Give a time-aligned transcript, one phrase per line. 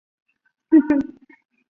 [0.03, 1.21] 随后倪玉兰开始上访。